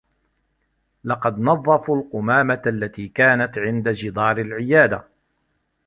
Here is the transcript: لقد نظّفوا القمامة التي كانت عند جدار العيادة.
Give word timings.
لقد 1.03 1.39
نظّفوا 1.39 1.95
القمامة 2.01 2.61
التي 2.67 3.07
كانت 3.07 3.57
عند 3.57 3.89
جدار 3.89 4.37
العيادة. 4.37 5.07